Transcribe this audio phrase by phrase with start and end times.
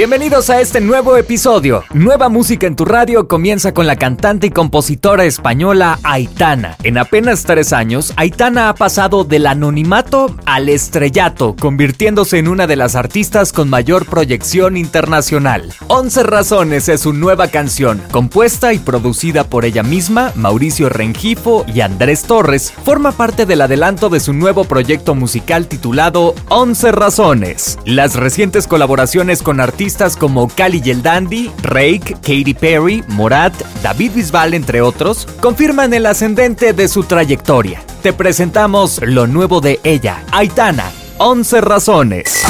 [0.00, 1.84] Bienvenidos a este nuevo episodio.
[1.92, 6.78] Nueva música en tu radio comienza con la cantante y compositora española Aitana.
[6.84, 12.76] En apenas tres años, Aitana ha pasado del anonimato al estrellato, convirtiéndose en una de
[12.76, 15.70] las artistas con mayor proyección internacional.
[15.88, 21.82] 11 Razones es su nueva canción, compuesta y producida por ella misma, Mauricio Rengifo y
[21.82, 27.78] Andrés Torres, forma parte del adelanto de su nuevo proyecto musical titulado 11 Razones.
[27.84, 34.12] Las recientes colaboraciones con artistas como Cali y el Dandy, Rake, Katy Perry, Morat, David
[34.14, 37.82] Bisbal, entre otros, confirman el ascendente de su trayectoria.
[38.02, 42.42] Te presentamos lo nuevo de ella, Aitana, 11 razones.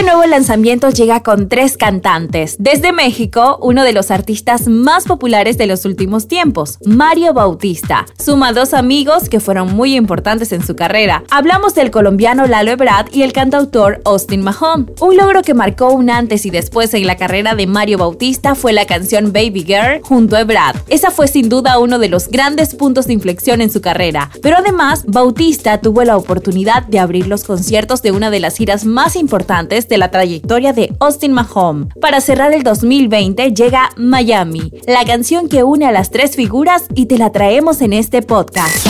[0.00, 2.56] Este nuevo lanzamiento llega con tres cantantes.
[2.58, 8.06] Desde México, uno de los artistas más populares de los últimos tiempos, Mario Bautista.
[8.18, 11.22] Suma dos amigos que fueron muy importantes en su carrera.
[11.30, 14.90] Hablamos del colombiano Lalo Ebrard y el cantautor Austin Mahon.
[15.02, 18.72] Un logro que marcó un antes y después en la carrera de Mario Bautista fue
[18.72, 20.78] la canción Baby Girl junto a Ebrard.
[20.88, 24.30] Esa fue sin duda uno de los grandes puntos de inflexión en su carrera.
[24.40, 28.86] Pero además, Bautista tuvo la oportunidad de abrir los conciertos de una de las giras
[28.86, 31.88] más importantes de la trayectoria de Austin Mahom.
[32.00, 37.06] Para cerrar el 2020 llega Miami, la canción que une a las tres figuras y
[37.06, 38.86] te la traemos en este podcast.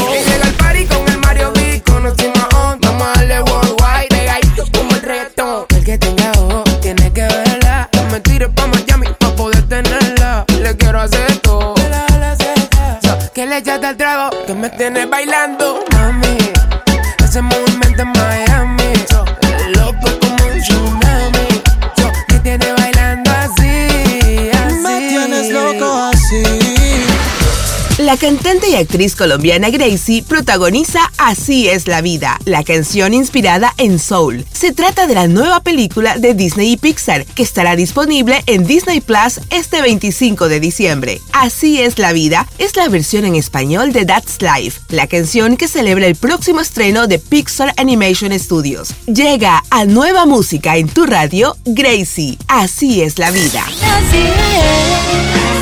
[28.21, 34.45] Cantante y actriz colombiana Gracie protagoniza Así es la vida, la canción inspirada en Soul.
[34.53, 39.01] Se trata de la nueva película de Disney y Pixar que estará disponible en Disney
[39.01, 41.21] Plus este 25 de diciembre.
[41.33, 45.67] Así es la vida es la versión en español de That's Life, la canción que
[45.67, 48.95] celebra el próximo estreno de Pixar Animation Studios.
[49.07, 52.37] Llega a nueva música en tu radio, Gracie.
[52.49, 53.65] Así es la vida.
[53.65, 55.60] Así es.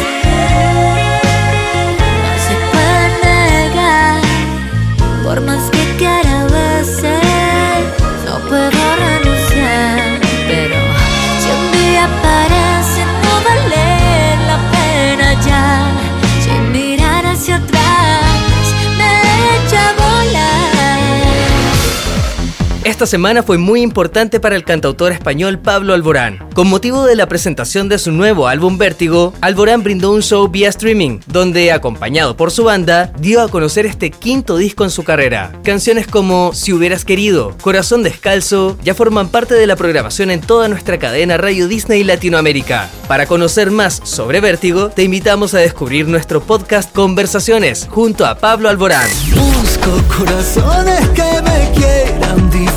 [22.98, 26.40] Esta semana fue muy importante para el cantautor español Pablo Alborán.
[26.52, 30.68] Con motivo de la presentación de su nuevo álbum Vértigo, Alborán brindó un show vía
[30.68, 35.52] streaming, donde, acompañado por su banda, dio a conocer este quinto disco en su carrera.
[35.62, 40.66] Canciones como Si hubieras querido, Corazón descalzo, ya forman parte de la programación en toda
[40.66, 42.90] nuestra cadena Radio Disney Latinoamérica.
[43.06, 48.68] Para conocer más sobre Vértigo, te invitamos a descubrir nuestro podcast Conversaciones junto a Pablo
[48.68, 49.08] Alborán.
[49.36, 51.27] Busco corazones que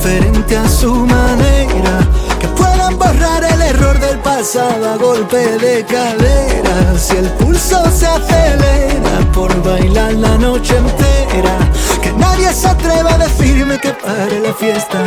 [0.02, 2.00] diferente a su manera.
[2.40, 6.98] Que puedan borrar el error del pasado a golpe de cadera.
[6.98, 11.56] Si el pulso se acelera por bailar la noche entera.
[12.02, 15.04] Que nadie se atreva a decirme que pare la fiesta.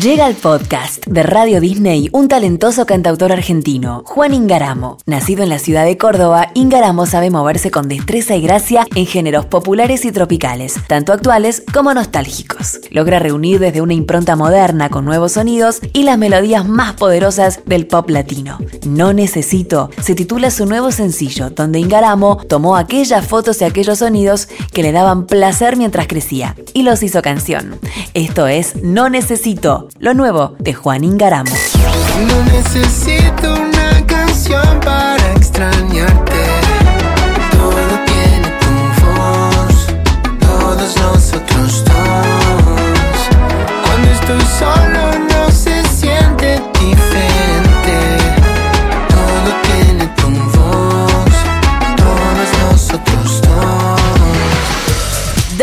[0.00, 4.96] Llega al podcast de Radio Disney un talentoso cantautor argentino, Juan Ingaramo.
[5.04, 9.44] Nacido en la ciudad de Córdoba, Ingaramo sabe moverse con destreza y gracia en géneros
[9.44, 12.80] populares y tropicales, tanto actuales como nostálgicos.
[12.90, 17.86] Logra reunir desde una impronta moderna con nuevos sonidos y las melodías más poderosas del
[17.86, 18.56] pop latino.
[18.86, 24.48] No Necesito se titula su nuevo sencillo, donde Ingaramo tomó aquellas fotos y aquellos sonidos
[24.72, 27.78] que le daban placer mientras crecía y los hizo canción.
[28.14, 31.50] Esto es No Necesito, lo nuevo de Juan Ingaramo.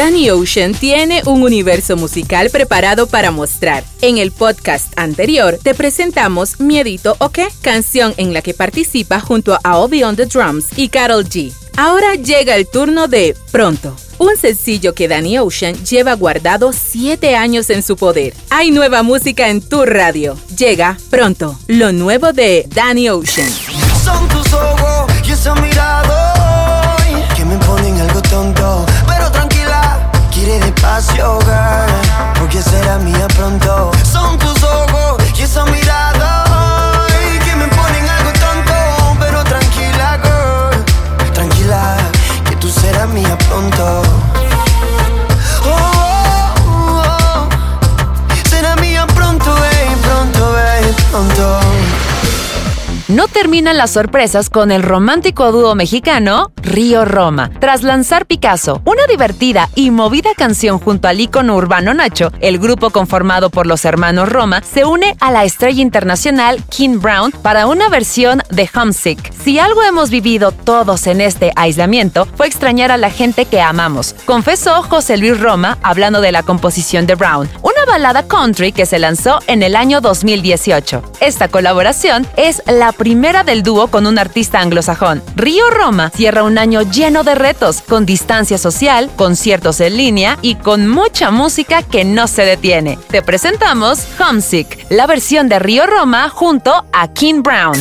[0.07, 3.83] Danny Ocean tiene un universo musical preparado para mostrar.
[3.99, 9.59] En el podcast anterior te presentamos Miedito o qué, canción en la que participa junto
[9.61, 11.51] a Obi on the Drums y Carol G.
[11.75, 17.69] Ahora llega el turno de Pronto, un sencillo que Danny Ocean lleva guardado 7 años
[17.69, 18.33] en su poder.
[18.49, 20.37] Hay nueva música en tu radio.
[20.57, 23.51] Llega Pronto, lo nuevo de Danny Ocean.
[24.05, 26.16] Son tus ojos y
[30.77, 33.91] quiere despacio, girl, porque será mía pronto.
[34.03, 36.43] Son tus ojos y esa mirada
[37.43, 39.17] que me ponen algo tonto.
[39.19, 41.97] Pero tranquila, girl, tranquila,
[42.49, 44.26] que tú serás mía pronto.
[53.37, 57.51] Terminan las sorpresas con el romántico dúo mexicano Río Roma.
[57.59, 62.89] Tras lanzar Picasso, una divertida y movida canción junto al ícono urbano Nacho, el grupo
[62.89, 67.89] conformado por los hermanos Roma se une a la estrella internacional King Brown para una
[67.89, 69.31] versión de Homesick.
[69.33, 74.15] Si algo hemos vivido todos en este aislamiento fue extrañar a la gente que amamos,
[74.25, 77.47] confesó José Luis Roma hablando de la composición de Brown,
[77.85, 81.01] balada country que se lanzó en el año 2018.
[81.19, 85.21] Esta colaboración es la primera del dúo con un artista anglosajón.
[85.35, 90.55] Río Roma cierra un año lleno de retos, con distancia social, conciertos en línea y
[90.55, 92.97] con mucha música que no se detiene.
[93.09, 97.75] Te presentamos Homesick, la versión de Río Roma junto a King Brown.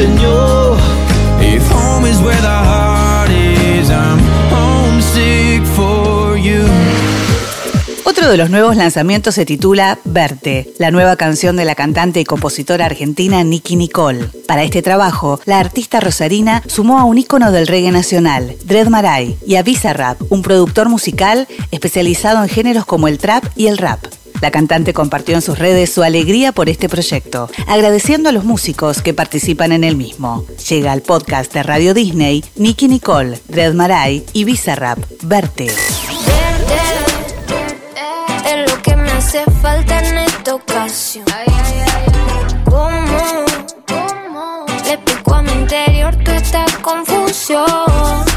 [0.00, 0.76] Enseñó.
[1.40, 4.18] If home is where the heart is, I'm
[4.50, 6.64] homesick for you.
[8.04, 12.24] Otro de los nuevos lanzamientos se titula Verte, la nueva canción de la cantante y
[12.24, 14.26] compositora argentina Nicky Nicole.
[14.46, 19.38] Para este trabajo, la artista rosarina sumó a un ícono del reggae nacional, Dred Maray,
[19.46, 24.00] y a Bizarrap, un productor musical especializado en géneros como el trap y el rap.
[24.40, 29.02] La cantante compartió en sus redes su alegría por este proyecto, agradeciendo a los músicos
[29.02, 30.44] que participan en el mismo.
[30.68, 35.66] Llega al podcast de Radio Disney, Nicky Nicole, Dred Maray y Bizarrap, Verte.
[38.46, 41.24] Es lo que me hace falta en esta ocasión.
[42.64, 43.56] ¿Cómo?
[44.86, 48.29] Le pico a mi interior toda esta confusión.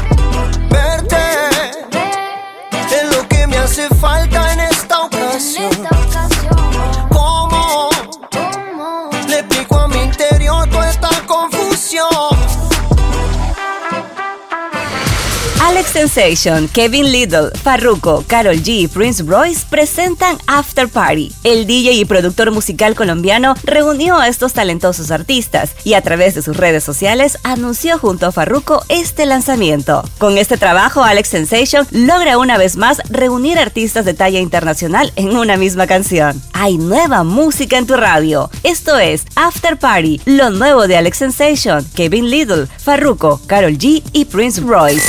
[15.94, 21.30] Sensation, Kevin Little, Farruko, Carol G y Prince Royce presentan After Party.
[21.44, 26.42] El DJ y productor musical colombiano reunió a estos talentosos artistas y a través de
[26.42, 30.02] sus redes sociales anunció junto a Farruko este lanzamiento.
[30.18, 35.36] Con este trabajo, Alex Sensation logra una vez más reunir artistas de talla internacional en
[35.36, 36.42] una misma canción.
[36.54, 38.50] Hay nueva música en tu radio.
[38.64, 44.24] Esto es After Party, lo nuevo de Alex Sensation, Kevin Little, Farruko, Carol G y
[44.24, 45.08] Prince Royce.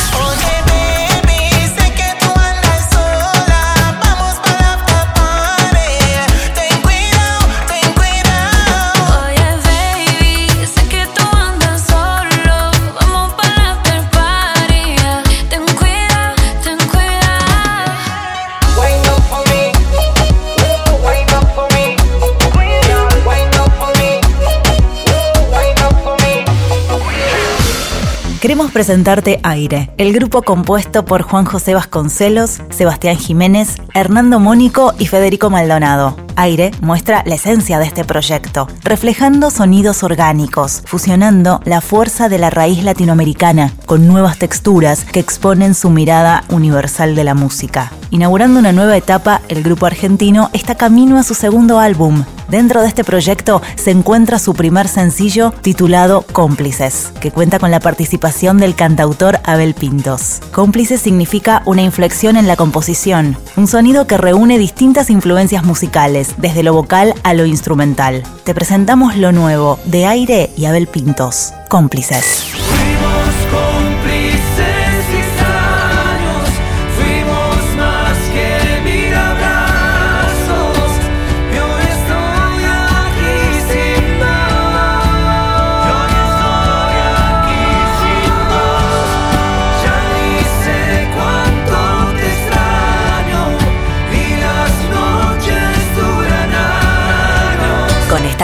[28.46, 35.08] Queremos presentarte Aire, el grupo compuesto por Juan José Vasconcelos, Sebastián Jiménez, Hernando Mónico y
[35.08, 36.16] Federico Maldonado.
[36.36, 42.52] Aire muestra la esencia de este proyecto, reflejando sonidos orgánicos, fusionando la fuerza de la
[42.52, 47.92] raíz latinoamericana con nuevas texturas que exponen su mirada universal de la música.
[48.12, 52.24] Inaugurando una nueva etapa, el grupo argentino está camino a su segundo álbum.
[52.50, 57.80] Dentro de este proyecto se encuentra su primer sencillo titulado Cómplices, que cuenta con la
[57.80, 60.42] participación del cantautor Abel Pintos.
[60.52, 66.62] Cómplices significa una inflexión en la composición, un sonido que reúne distintas influencias musicales, desde
[66.62, 68.24] lo vocal a lo instrumental.
[68.44, 72.65] Te presentamos lo nuevo de Aire y Abel Pintos, Cómplices.